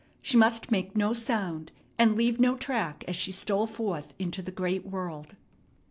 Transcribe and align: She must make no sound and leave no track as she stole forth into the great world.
She 0.23 0.35
must 0.35 0.71
make 0.71 0.95
no 0.97 1.13
sound 1.13 1.71
and 1.99 2.15
leave 2.15 2.39
no 2.39 2.57
track 2.57 3.03
as 3.07 3.15
she 3.15 3.31
stole 3.31 3.67
forth 3.67 4.15
into 4.17 4.41
the 4.41 4.51
great 4.51 4.83
world. 4.83 5.35